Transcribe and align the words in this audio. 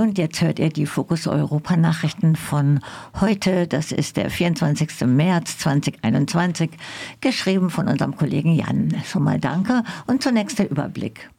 Und 0.00 0.16
jetzt 0.16 0.40
hört 0.40 0.58
ihr 0.58 0.70
die 0.70 0.86
Fokus 0.86 1.26
Europa 1.26 1.76
Nachrichten 1.76 2.34
von 2.34 2.80
heute. 3.20 3.66
Das 3.66 3.92
ist 3.92 4.16
der 4.16 4.30
24. 4.30 5.06
März 5.06 5.58
2021, 5.58 6.70
geschrieben 7.20 7.68
von 7.68 7.88
unserem 7.88 8.16
Kollegen 8.16 8.54
Jan. 8.54 9.02
Schon 9.04 9.22
mal 9.22 9.38
danke 9.38 9.84
und 10.06 10.22
zunächst 10.22 10.58
der 10.58 10.70
Überblick. 10.70 11.30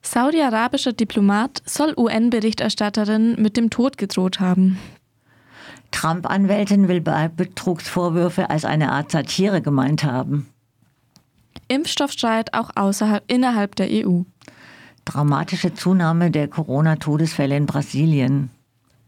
Saudi-arabischer 0.00 0.92
Diplomat 0.92 1.62
soll 1.64 1.94
UN-Berichterstatterin 1.96 3.40
mit 3.40 3.56
dem 3.56 3.70
Tod 3.70 3.98
gedroht 3.98 4.40
haben. 4.40 4.78
Trump-Anwältin 5.92 6.88
will 6.88 7.00
Betrugsvorwürfe 7.00 8.50
als 8.50 8.64
eine 8.64 8.90
Art 8.90 9.12
Satire 9.12 9.60
gemeint 9.60 10.04
haben. 10.04 10.48
Impfstoffstreit 11.68 12.54
auch 12.54 12.70
außerhalb 12.74 13.22
innerhalb 13.28 13.76
der 13.76 13.88
EU. 13.90 14.22
Dramatische 15.04 15.74
Zunahme 15.74 16.30
der 16.30 16.48
Corona-Todesfälle 16.48 17.56
in 17.56 17.66
Brasilien. 17.66 18.50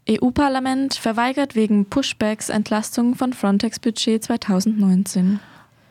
EU-Parlament 0.09 0.95
verweigert 0.95 1.55
wegen 1.55 1.87
Pushbacks 1.87 2.51
Entlastung 2.51 3.15
von 3.15 3.33
Frontex-Budget 3.33 4.23
2019. 4.23 5.41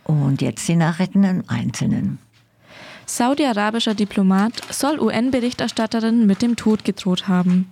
Und 0.04 0.42
jetzt 0.42 0.68
die 0.68 0.76
Nachrichten 0.76 1.24
im 1.24 1.44
Einzelnen. 1.48 2.20
Saudi-arabischer 3.06 3.96
Diplomat 3.96 4.54
soll 4.70 5.00
UN-Berichterstatterin 5.00 6.26
mit 6.26 6.42
dem 6.42 6.56
Tod 6.56 6.86
gedroht 6.86 7.28
haben. 7.28 7.72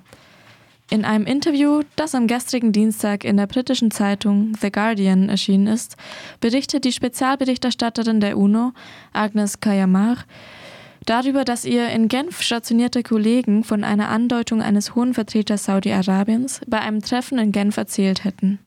In 0.89 1.05
einem 1.05 1.25
Interview, 1.25 1.83
das 1.95 2.15
am 2.15 2.27
gestrigen 2.27 2.73
Dienstag 2.73 3.23
in 3.23 3.37
der 3.37 3.47
britischen 3.47 3.91
Zeitung 3.91 4.53
The 4.59 4.71
Guardian 4.71 5.29
erschienen 5.29 5.67
ist, 5.67 5.95
berichtet 6.41 6.83
die 6.83 6.91
Spezialberichterstatterin 6.91 8.19
der 8.19 8.37
UNO, 8.37 8.73
Agnes 9.13 9.61
Kayamar, 9.61 10.17
darüber, 11.05 11.45
dass 11.45 11.65
ihr 11.65 11.89
in 11.89 12.07
Genf 12.07 12.41
stationierte 12.41 13.03
Kollegen 13.03 13.63
von 13.63 13.83
einer 13.83 14.09
Andeutung 14.09 14.61
eines 14.61 14.95
hohen 14.95 15.13
Vertreters 15.13 15.65
Saudi-Arabiens 15.65 16.61
bei 16.67 16.79
einem 16.79 17.01
Treffen 17.01 17.37
in 17.39 17.51
Genf 17.51 17.77
erzählt 17.77 18.23
hätten. 18.23 18.59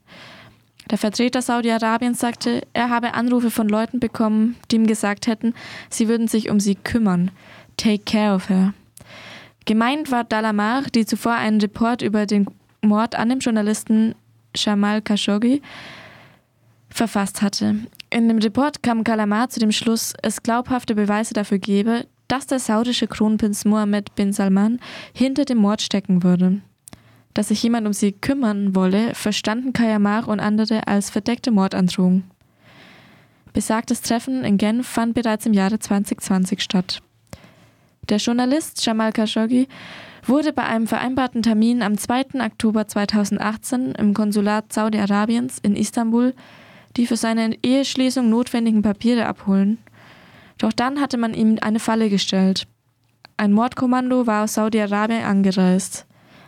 Der 0.90 0.98
Vertreter 0.98 1.40
Saudi-Arabiens 1.40 2.18
sagte, 2.18 2.62
er 2.74 2.90
habe 2.90 3.14
Anrufe 3.14 3.50
von 3.50 3.68
Leuten 3.68 4.00
bekommen, 4.00 4.56
die 4.70 4.76
ihm 4.76 4.86
gesagt 4.86 5.26
hätten, 5.26 5.54
sie 5.88 6.08
würden 6.08 6.28
sich 6.28 6.50
um 6.50 6.60
sie 6.60 6.74
kümmern. 6.74 7.30
Take 7.76 8.04
care 8.04 8.34
of 8.34 8.48
her. 8.50 8.74
Gemeint 9.64 10.10
war 10.10 10.24
Dalamar, 10.24 10.82
die 10.94 11.06
zuvor 11.06 11.32
einen 11.32 11.60
Report 11.60 12.02
über 12.02 12.26
den 12.26 12.46
Mord 12.82 13.14
an 13.14 13.30
dem 13.30 13.38
Journalisten 13.38 14.14
Jamal 14.54 15.00
Khashoggi 15.00 15.62
verfasst 16.90 17.40
hatte. 17.40 17.76
In 18.10 18.28
dem 18.28 18.38
Report 18.38 18.82
kam 18.82 19.02
Kalamar 19.02 19.48
zu 19.48 19.58
dem 19.58 19.72
Schluss, 19.72 20.12
es 20.22 20.42
glaubhafte 20.42 20.94
Beweise 20.94 21.34
dafür 21.34 21.58
gebe, 21.58 22.06
dass 22.28 22.46
der 22.46 22.58
saudische 22.58 23.06
Kronprinz 23.06 23.64
Mohammed 23.64 24.14
bin 24.14 24.32
Salman 24.32 24.78
hinter 25.12 25.44
dem 25.44 25.58
Mord 25.58 25.82
stecken 25.82 26.22
würde. 26.22 26.60
Dass 27.34 27.48
sich 27.48 27.62
jemand 27.62 27.86
um 27.86 27.92
sie 27.92 28.12
kümmern 28.12 28.74
wolle, 28.74 29.14
verstanden 29.14 29.72
Kayamar 29.72 30.28
und 30.28 30.40
andere 30.40 30.86
als 30.86 31.10
verdeckte 31.10 31.50
Mordandrohung. 31.50 32.24
Besagtes 33.52 34.02
Treffen 34.02 34.44
in 34.44 34.56
Genf 34.56 34.86
fand 34.86 35.14
bereits 35.14 35.46
im 35.46 35.52
Jahre 35.52 35.78
2020 35.78 36.62
statt. 36.62 37.02
Der 38.08 38.18
Journalist 38.18 38.84
Jamal 38.84 39.12
Khashoggi 39.12 39.68
wurde 40.26 40.52
bei 40.52 40.64
einem 40.64 40.86
vereinbarten 40.86 41.42
Termin 41.42 41.82
am 41.82 41.96
2. 41.96 42.40
Oktober 42.44 42.86
2018 42.86 43.92
im 43.92 44.14
Konsulat 44.14 44.72
Saudi-Arabiens 44.72 45.58
in 45.62 45.76
Istanbul 45.76 46.34
die 46.96 47.06
für 47.06 47.16
seine 47.16 47.56
Eheschließung 47.62 48.28
notwendigen 48.28 48.82
Papiere 48.82 49.26
abholen. 49.26 49.78
Doch 50.58 50.72
dann 50.72 51.00
hatte 51.00 51.16
man 51.16 51.34
ihm 51.34 51.58
eine 51.60 51.80
Falle 51.80 52.08
gestellt. 52.08 52.66
Ein 53.36 53.52
Mordkommando 53.52 54.26
war 54.26 54.44
aus 54.44 54.54
Saudi-Arabien 54.54 55.24
angereist. 55.24 56.06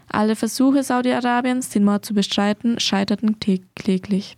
Alle 0.08 0.36
Versuche 0.36 0.82
Saudi-Arabiens, 0.82 1.70
den 1.70 1.84
Mord 1.84 2.04
zu 2.04 2.14
bestreiten, 2.14 2.78
scheiterten 2.78 3.38
kläglich. 3.74 4.36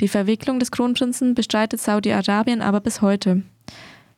Die 0.00 0.08
Verwicklung 0.08 0.58
des 0.58 0.72
Kronprinzen 0.72 1.34
bestreitet 1.34 1.80
Saudi-Arabien 1.80 2.60
aber 2.60 2.80
bis 2.80 3.00
heute. 3.00 3.42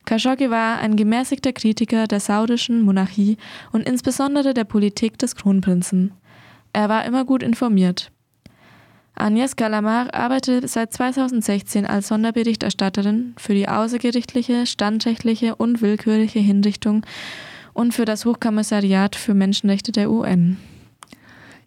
Khashoggi 0.05 0.49
war 0.49 0.79
ein 0.79 0.95
gemäßigter 0.95 1.53
Kritiker 1.53 2.07
der 2.07 2.19
saudischen 2.19 2.81
Monarchie 2.81 3.37
und 3.71 3.87
insbesondere 3.87 4.53
der 4.53 4.63
Politik 4.63 5.19
des 5.19 5.35
Kronprinzen. 5.35 6.13
Er 6.73 6.89
war 6.89 7.05
immer 7.05 7.25
gut 7.25 7.43
informiert. 7.43 8.11
Agnes 9.19 9.55
Galamar 9.55 10.13
arbeitet 10.13 10.69
seit 10.69 10.93
2016 10.93 11.85
als 11.85 12.09
Sonderberichterstatterin 12.09 13.33
für 13.37 13.53
die 13.53 13.67
außergerichtliche, 13.67 14.65
standrechtliche 14.67 15.55
und 15.55 15.81
willkürliche 15.81 16.39
Hinrichtung 16.39 17.05
und 17.73 17.93
für 17.93 18.05
das 18.05 18.25
Hochkommissariat 18.25 19.15
für 19.15 19.33
Menschenrechte 19.33 19.91
der 19.91 20.11
UN. 20.11 20.57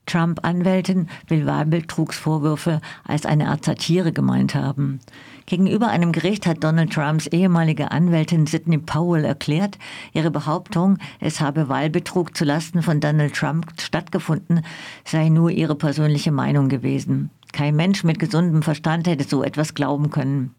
Trump-Anwältin 0.07 1.09
will 1.29 1.47
Wahlbetrugsvorwürfe 1.47 2.81
als 3.05 3.27
eine 3.27 3.49
Art 3.49 3.65
Satire 3.65 4.13
gemeint 4.13 4.55
haben. 4.55 5.01
Gegenüber 5.47 5.89
einem 5.89 6.13
Gericht 6.13 6.47
hat 6.47 6.65
Donald 6.65 6.93
Trumps 6.93 7.27
ehemalige 7.27 7.91
Anwältin 7.91 8.47
Sidney 8.47 8.79
Powell 8.79 9.25
erklärt, 9.25 9.79
ihre 10.13 10.31
Behauptung, 10.31 10.99
es 11.21 11.41
habe 11.41 11.69
Wahlbetrug 11.69 12.37
zulasten 12.37 12.83
von 12.83 13.01
Donald 13.01 13.35
Trump 13.35 13.67
stattgefunden, 13.81 14.63
sei 15.05 15.29
nur 15.29 15.51
ihre 15.51 15.75
persönliche 15.75 16.33
Meinung 16.33 16.69
gewesen. 16.69 17.31
Kein 17.53 17.77
Mensch 17.77 18.05
mit 18.05 18.19
gesundem 18.19 18.63
Verstand 18.63 19.07
hätte 19.07 19.25
so 19.25 19.43
etwas 19.43 19.75
glauben 19.75 20.11
können. 20.11 20.55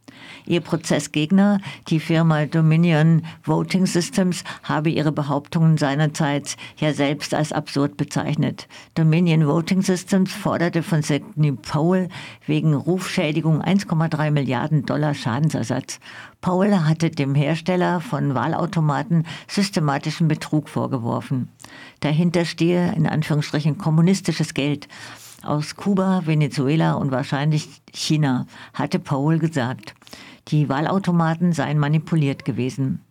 Ihr 0.46 0.62
Prozessgegner, 0.62 1.60
die 1.88 2.00
Firma 2.00 2.46
Dominion 2.46 3.24
Voting 3.44 3.86
Systems, 3.86 4.44
habe 4.64 4.90
ihre 4.90 5.12
Behauptungen 5.12 5.78
seinerzeit 5.78 6.58
ja 6.78 6.94
selbst 6.94 7.34
als 7.34 7.52
absurd 7.52 7.98
bezeichnet. 7.98 8.68
Dominion 8.96 9.48
Voting 9.48 9.82
Systems 9.82 10.34
forderte 10.34 10.84
von 10.84 11.02
Sidney 11.02 11.52
Powell 11.54 12.10
wegen 12.46 12.74
Rufschädigung 12.74 13.62
1,3 13.62 14.32
Milliarden 14.32 14.86
Dollar 14.86 15.14
Schadensersatz. 15.14 16.00
Powell 16.42 16.76
hatte 16.76 17.10
dem 17.12 17.36
Hersteller 17.36 18.02
von 18.02 18.34
Wahlautomaten 18.34 19.26
systematischen 19.48 20.28
Betrug 20.28 20.70
vorgeworfen. 20.70 21.50
Dahinter 22.00 22.46
stehe 22.46 22.94
in 22.94 23.06
Anführungsstrichen 23.06 23.78
kommunistisches 23.78 24.54
Geld 24.54 24.88
aus 25.44 25.76
Kuba, 25.76 26.24
Venezuela 26.26 26.94
und 26.94 27.12
wahrscheinlich 27.12 27.82
China, 27.94 28.46
hatte 28.74 29.00
Paul 29.00 29.40
gesagt. 29.40 29.96
Die 30.50 30.70
Wahlautomaten 30.70 31.54
seien 31.54 31.78
manipuliert 31.78 32.46
gewesen. 32.46 33.02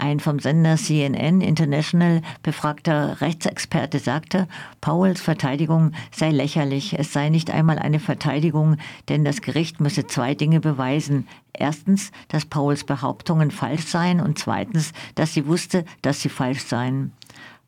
Ein 0.00 0.18
vom 0.18 0.38
Sender 0.38 0.76
CNN 0.76 1.42
International 1.42 2.22
befragter 2.42 3.20
Rechtsexperte 3.20 3.98
sagte, 3.98 4.48
Pauls 4.80 5.20
Verteidigung 5.20 5.92
sei 6.10 6.30
lächerlich. 6.30 6.98
Es 6.98 7.12
sei 7.12 7.28
nicht 7.28 7.50
einmal 7.50 7.78
eine 7.78 8.00
Verteidigung, 8.00 8.78
denn 9.10 9.26
das 9.26 9.42
Gericht 9.42 9.78
müsse 9.78 10.06
zwei 10.06 10.34
Dinge 10.34 10.60
beweisen. 10.60 11.28
Erstens, 11.52 12.12
dass 12.28 12.46
Pauls 12.46 12.84
Behauptungen 12.84 13.50
falsch 13.50 13.84
seien 13.84 14.20
und 14.20 14.38
zweitens, 14.38 14.92
dass 15.16 15.34
sie 15.34 15.46
wusste, 15.46 15.84
dass 16.00 16.22
sie 16.22 16.30
falsch 16.30 16.64
seien. 16.64 17.12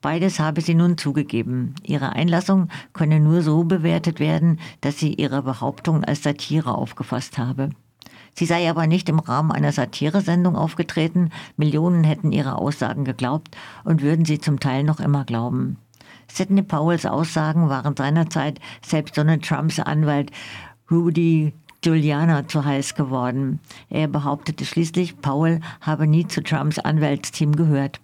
Beides 0.03 0.41
habe 0.41 0.61
sie 0.61 0.75
nun 0.75 0.99
zugegeben. 0.99 1.77
Ihre 1.85 2.13
Einlassung 2.13 2.69
könne 2.93 3.21
nur 3.21 3.43
so 3.43 3.63
bewertet 3.63 4.19
werden, 4.19 4.59
dass 4.81 4.99
sie 4.99 5.15
ihre 5.15 5.43
Behauptung 5.43 6.05
als 6.05 6.25
Satire 6.25 6.75
aufgefasst 6.75 7.39
habe. 7.39 7.71
Sie 8.35 8.47
sei 8.47 8.69
aber 8.69 8.87
nicht 8.87 9.09
im 9.09 9.21
Rahmen 9.21 9.53
einer 9.53 9.73
Satiresendung 9.73 10.57
aufgetreten, 10.57 11.31
Millionen 11.57 12.03
hätten 12.03 12.33
ihre 12.33 12.57
Aussagen 12.57 13.05
geglaubt 13.05 13.57
und 13.85 14.03
würden 14.03 14.25
sie 14.25 14.41
zum 14.41 14.59
Teil 14.59 14.83
noch 14.83 15.01
immer 15.01 15.25
glauben. 15.25 15.77
Sidney 16.27 16.63
Powells 16.63 17.07
Aussagen 17.07 17.69
waren 17.69 17.95
seinerzeit 17.95 18.59
selbst 18.85 19.17
Donald 19.17 19.45
Trumps 19.45 19.79
Anwalt 19.79 20.33
Rudy 20.91 21.53
Giuliana 21.83 22.49
zu 22.49 22.65
heiß 22.65 22.95
geworden. 22.95 23.61
Er 23.89 24.09
behauptete 24.09 24.65
schließlich, 24.65 25.21
Powell 25.21 25.61
habe 25.81 26.07
nie 26.07 26.27
zu 26.27 26.43
Trumps 26.43 26.79
Anwaltsteam 26.79 27.55
gehört. 27.55 28.01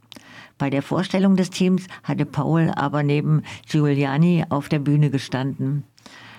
Bei 0.59 0.71
der 0.71 0.83
Vorstellung 0.83 1.37
des 1.37 1.51
Teams 1.51 1.87
hatte 2.03 2.27
Paul 2.27 2.73
aber 2.75 3.03
neben 3.03 3.43
Giuliani 3.71 4.45
auf 4.49 4.69
der 4.69 4.81
Bühne 4.81 5.11
gestanden. 5.11 5.85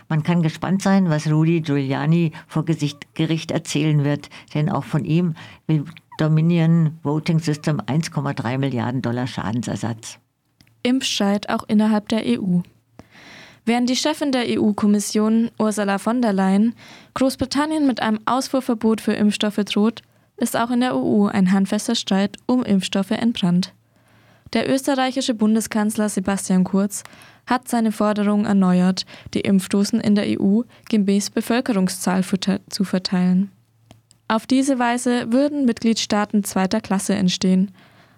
Man 0.10 0.24
kann 0.24 0.42
gespannt 0.42 0.81
sein, 0.81 1.10
was 1.10 1.31
Rudy 1.31 1.62
Giuliani 1.62 2.31
vor 2.48 2.66
Gericht 2.66 3.51
erzählen 3.51 4.04
wird, 4.04 4.30
denn 4.54 4.69
auch 4.69 4.83
von 4.83 5.06
ihm 5.06 5.36
will 5.68 5.86
Dominion 6.18 6.98
Voting 7.04 7.39
System 7.39 7.80
1,3 7.80 8.57
Milliarden 8.57 9.01
Dollar 9.01 9.27
Schadensersatz. 9.27 10.19
Impfstreit 10.83 11.50
auch 11.50 11.63
innerhalb 11.68 12.10
der 12.10 12.24
EU. 12.25 12.60
Während 13.65 13.89
die 13.89 13.95
Chefin 13.95 14.31
der 14.31 14.45
EU-Kommission, 14.48 15.51
Ursula 15.60 16.00
von 16.00 16.22
der 16.22 16.33
Leyen, 16.33 16.74
Großbritannien 17.13 17.86
mit 17.86 18.01
einem 18.01 18.19
Ausfuhrverbot 18.25 19.00
für 19.00 19.13
Impfstoffe 19.13 19.63
droht, 19.63 20.01
ist 20.38 20.57
auch 20.57 20.72
in 20.72 20.80
der 20.80 20.95
EU 20.95 21.27
ein 21.27 21.51
handfester 21.51 21.95
Streit 21.95 22.38
um 22.48 22.63
Impfstoffe 22.63 23.12
entbrannt. 23.12 23.74
Der 24.54 24.69
österreichische 24.69 25.36
Bundeskanzler 25.36 26.10
Sebastian 26.10 26.63
Kurz 26.63 27.04
hat 27.46 27.68
seine 27.68 27.92
Forderung 27.92 28.46
erneuert, 28.46 29.06
die 29.34 29.42
Impfdosen 29.42 30.01
in 30.01 30.16
der 30.16 30.25
EU 30.40 30.62
gemäß 30.90 31.30
Bevölkerungszahl 31.30 32.24
zu 32.69 32.84
verteilen. 32.84 33.51
Auf 34.28 34.46
diese 34.46 34.78
Weise 34.78 35.31
würden 35.31 35.66
Mitgliedstaaten 35.66 36.44
zweiter 36.44 36.81
Klasse 36.81 37.16
entstehen. 37.16 37.72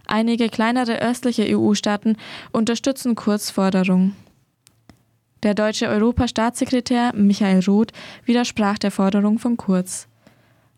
Einige 0.05 0.49
kleinere 0.49 1.01
östliche 1.01 1.45
EU-Staaten 1.57 2.17
unterstützen 2.51 3.15
Kurz 3.15 3.49
Forderung. 3.49 4.13
Der 5.43 5.53
deutsche 5.53 5.87
Europastaatssekretär 5.87 7.13
Michael 7.15 7.63
Roth 7.65 7.93
widersprach 8.25 8.77
der 8.77 8.91
Forderung 8.91 9.39
von 9.39 9.57
Kurz. 9.57 10.07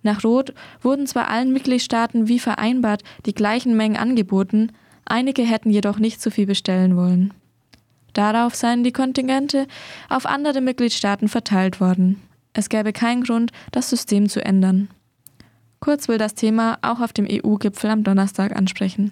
Nach 0.03 0.23
Roth 0.23 0.53
wurden 0.81 1.07
zwar 1.07 1.29
allen 1.29 1.51
Mitgliedstaaten 1.51 2.27
wie 2.27 2.39
vereinbart 2.39 3.03
die 3.25 3.33
gleichen 3.33 3.75
Mengen 3.75 3.97
angeboten, 3.97 4.71
einige 5.05 5.43
hätten 5.43 5.69
jedoch 5.69 5.99
nicht 5.99 6.21
so 6.21 6.29
viel 6.29 6.45
bestellen 6.45 6.95
wollen. 6.95 7.33
Darauf 8.13 8.55
seien 8.55 8.83
die 8.83 8.91
Kontingente 8.91 9.67
auf 10.09 10.25
andere 10.25 10.61
Mitgliedstaaten 10.61 11.27
verteilt 11.27 11.79
worden. 11.79 12.21
Es 12.53 12.69
gäbe 12.69 12.93
keinen 12.93 13.23
Grund, 13.23 13.51
das 13.71 13.89
System 13.89 14.29
zu 14.29 14.43
ändern. 14.45 14.89
Kurz 15.79 16.07
will 16.07 16.17
das 16.17 16.35
Thema 16.35 16.77
auch 16.81 17.01
auf 17.01 17.11
dem 17.11 17.27
EU-Gipfel 17.29 17.89
am 17.89 18.03
Donnerstag 18.03 18.55
ansprechen. 18.55 19.11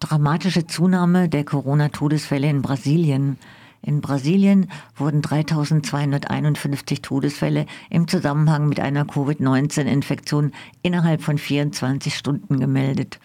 Dramatische 0.00 0.66
Zunahme 0.66 1.28
der 1.28 1.44
Corona-Todesfälle 1.44 2.48
in 2.48 2.62
Brasilien. 2.62 3.38
In 3.82 4.00
Brasilien 4.00 4.70
wurden 4.96 5.22
3251 5.22 7.00
Todesfälle 7.00 7.66
im 7.88 8.08
Zusammenhang 8.08 8.68
mit 8.68 8.80
einer 8.80 9.04
Covid-19-Infektion 9.04 10.52
innerhalb 10.82 11.22
von 11.22 11.38
24 11.38 12.14
Stunden 12.14 12.60
gemeldet. 12.60 13.18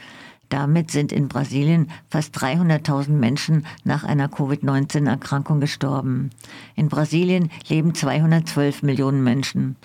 Damit 0.49 0.91
sind 0.91 1.11
in 1.11 1.27
Brasilien 1.27 1.89
fast 2.09 2.37
300.000 2.37 3.09
Menschen 3.09 3.65
nach 3.83 4.03
einer 4.03 4.27
Covid-19-Erkrankung 4.27 5.59
gestorben. 5.59 6.29
In 6.75 6.89
Brasilien 6.89 7.49
leben 7.67 7.95
212 7.95 8.83
Millionen 8.83 9.23
Menschen. 9.23 9.75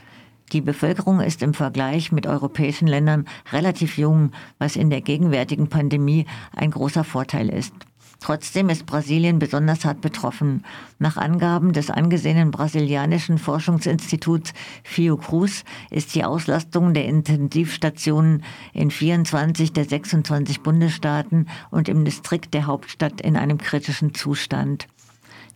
Die 0.52 0.60
Bevölkerung 0.60 1.20
ist 1.20 1.42
im 1.42 1.54
Vergleich 1.54 2.10
mit 2.10 2.26
europäischen 2.26 2.88
Ländern 2.88 3.26
relativ 3.52 3.98
jung, 3.98 4.32
was 4.58 4.74
in 4.74 4.90
der 4.90 5.00
gegenwärtigen 5.00 5.68
Pandemie 5.68 6.26
ein 6.54 6.72
großer 6.72 7.04
Vorteil 7.04 7.48
ist. 7.48 7.72
Trotzdem 8.20 8.68
ist 8.68 8.84
Brasilien 8.84 9.38
besonders 9.38 9.86
hart 9.86 10.02
betroffen. 10.02 10.62
Nach 10.98 11.16
Angaben 11.16 11.72
des 11.72 11.90
angesehenen 11.90 12.50
brasilianischen 12.50 13.38
Forschungsinstituts 13.38 14.52
Fiocruz 14.84 15.64
ist 15.90 16.14
die 16.14 16.24
Auslastung 16.24 16.92
der 16.92 17.06
Intensivstationen 17.06 18.44
in 18.74 18.90
24 18.90 19.72
der 19.72 19.86
26 19.86 20.60
Bundesstaaten 20.60 21.48
und 21.70 21.88
im 21.88 22.04
Distrikt 22.04 22.52
der 22.52 22.66
Hauptstadt 22.66 23.22
in 23.22 23.38
einem 23.38 23.56
kritischen 23.56 24.12
Zustand. 24.12 24.86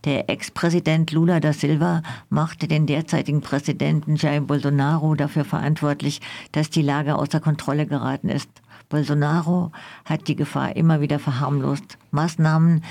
Der 0.05 0.29
Ex-Präsident 0.29 1.11
Lula 1.11 1.39
da 1.39 1.53
Silva 1.53 2.03
machte 2.29 2.67
den 2.67 2.85
derzeitigen 2.85 3.41
Präsidenten 3.41 4.15
Jair 4.15 4.41
Bolsonaro 4.41 5.15
dafür 5.15 5.45
verantwortlich, 5.45 6.19
dass 6.51 6.69
die 6.69 6.83
Lage 6.83 7.15
außer 7.15 7.39
Kontrolle 7.39 7.87
geraten 7.87 8.29
ist. 8.29 8.49
Bolsonaro 8.89 9.71
hat 10.05 10.27
die 10.27 10.35
Gefahr 10.35 10.75
immer 10.75 11.01
wieder 11.01 11.19
verharmlost, 11.19 11.97
Maßnahmen 12.11 12.83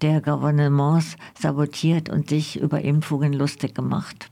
der 0.00 0.20
Gouvernements 0.20 1.16
sabotiert 1.38 2.08
und 2.08 2.28
sich 2.28 2.60
über 2.60 2.82
Impfungen 2.82 3.32
lustig 3.32 3.74
gemacht. 3.74 4.30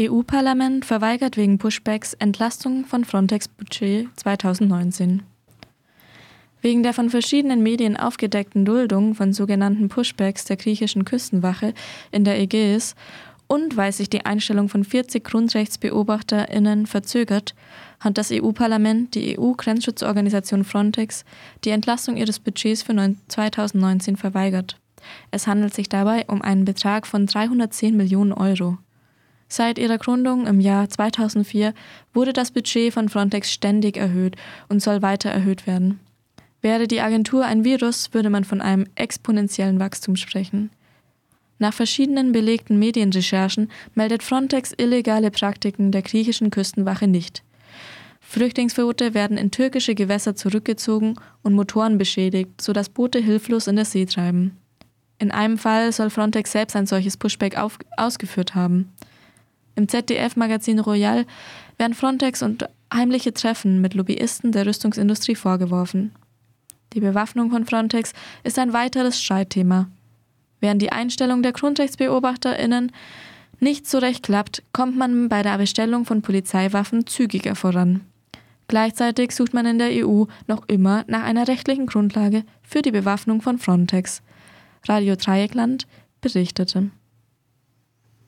EU-Parlament 0.00 0.84
verweigert 0.84 1.36
wegen 1.36 1.58
Pushbacks 1.58 2.14
Entlastung 2.14 2.86
von 2.86 3.04
Frontex-Budget 3.04 4.08
2019. 4.16 5.22
Wegen 6.62 6.82
der 6.82 6.94
von 6.94 7.10
verschiedenen 7.10 7.62
Medien 7.62 7.96
aufgedeckten 7.96 8.64
Duldung 8.64 9.14
von 9.14 9.32
sogenannten 9.32 9.88
Pushbacks 9.88 10.44
der 10.44 10.56
griechischen 10.56 11.04
Küstenwache 11.04 11.74
in 12.10 12.24
der 12.24 12.40
Ägäis 12.40 12.94
und 13.52 13.76
weil 13.76 13.92
sich 13.92 14.08
die 14.08 14.24
Einstellung 14.24 14.70
von 14.70 14.82
40 14.82 15.22
GrundrechtsbeobachterInnen 15.24 16.86
verzögert, 16.86 17.54
hat 18.00 18.16
das 18.16 18.30
EU-Parlament 18.32 19.14
die 19.14 19.38
EU-Grenzschutzorganisation 19.38 20.64
Frontex 20.64 21.26
die 21.62 21.68
Entlastung 21.68 22.16
ihres 22.16 22.38
Budgets 22.38 22.82
für 22.82 22.94
2019 23.28 24.16
verweigert. 24.16 24.80
Es 25.30 25.46
handelt 25.46 25.74
sich 25.74 25.90
dabei 25.90 26.24
um 26.28 26.40
einen 26.40 26.64
Betrag 26.64 27.06
von 27.06 27.26
310 27.26 27.94
Millionen 27.94 28.32
Euro. 28.32 28.78
Seit 29.48 29.78
ihrer 29.78 29.98
Gründung 29.98 30.46
im 30.46 30.58
Jahr 30.58 30.88
2004 30.88 31.74
wurde 32.14 32.32
das 32.32 32.52
Budget 32.52 32.94
von 32.94 33.10
Frontex 33.10 33.52
ständig 33.52 33.98
erhöht 33.98 34.36
und 34.70 34.80
soll 34.80 35.02
weiter 35.02 35.28
erhöht 35.28 35.66
werden. 35.66 36.00
Wäre 36.62 36.88
die 36.88 37.02
Agentur 37.02 37.44
ein 37.44 37.64
Virus, 37.64 38.14
würde 38.14 38.30
man 38.30 38.44
von 38.44 38.62
einem 38.62 38.86
exponentiellen 38.94 39.78
Wachstum 39.78 40.16
sprechen. 40.16 40.70
Nach 41.62 41.72
verschiedenen 41.72 42.32
belegten 42.32 42.80
Medienrecherchen 42.80 43.70
meldet 43.94 44.24
Frontex 44.24 44.74
illegale 44.76 45.30
Praktiken 45.30 45.92
der 45.92 46.02
griechischen 46.02 46.50
Küstenwache 46.50 47.06
nicht. 47.06 47.44
Flüchtlingsboote 48.20 49.14
werden 49.14 49.36
in 49.36 49.52
türkische 49.52 49.94
Gewässer 49.94 50.34
zurückgezogen 50.34 51.14
und 51.44 51.54
Motoren 51.54 51.98
beschädigt, 51.98 52.60
sodass 52.60 52.88
Boote 52.88 53.20
hilflos 53.20 53.68
in 53.68 53.76
der 53.76 53.84
See 53.84 54.06
treiben. 54.06 54.56
In 55.20 55.30
einem 55.30 55.56
Fall 55.56 55.92
soll 55.92 56.10
Frontex 56.10 56.50
selbst 56.50 56.74
ein 56.74 56.86
solches 56.86 57.16
Pushback 57.16 57.56
auf, 57.56 57.78
ausgeführt 57.96 58.56
haben. 58.56 58.92
Im 59.76 59.86
ZDF-Magazin 59.86 60.80
Royal 60.80 61.26
werden 61.78 61.94
Frontex 61.94 62.42
und 62.42 62.66
heimliche 62.92 63.34
Treffen 63.34 63.80
mit 63.80 63.94
Lobbyisten 63.94 64.50
der 64.50 64.66
Rüstungsindustrie 64.66 65.36
vorgeworfen. 65.36 66.10
Die 66.92 67.00
Bewaffnung 67.00 67.52
von 67.52 67.66
Frontex 67.66 68.14
ist 68.42 68.58
ein 68.58 68.72
weiteres 68.72 69.22
Streitthema. 69.22 69.86
Während 70.62 70.80
die 70.80 70.92
Einstellung 70.92 71.42
der 71.42 71.52
GrundrechtsbeobachterInnen 71.52 72.92
nicht 73.58 73.86
so 73.88 73.98
recht 73.98 74.22
klappt, 74.22 74.62
kommt 74.72 74.96
man 74.96 75.28
bei 75.28 75.42
der 75.42 75.58
Bestellung 75.58 76.04
von 76.04 76.22
Polizeiwaffen 76.22 77.06
zügiger 77.06 77.56
voran. 77.56 78.02
Gleichzeitig 78.68 79.32
sucht 79.32 79.54
man 79.54 79.66
in 79.66 79.78
der 79.78 79.90
EU 80.06 80.24
noch 80.46 80.68
immer 80.68 81.04
nach 81.08 81.24
einer 81.24 81.48
rechtlichen 81.48 81.86
Grundlage 81.86 82.44
für 82.62 82.80
die 82.80 82.92
Bewaffnung 82.92 83.42
von 83.42 83.58
Frontex. 83.58 84.22
Radio 84.86 85.16
Dreieckland 85.16 85.88
berichtete. 86.20 86.90